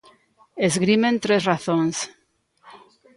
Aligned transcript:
Esgrimen 0.67 1.15
tres 1.25 1.45
razóns. 1.49 1.97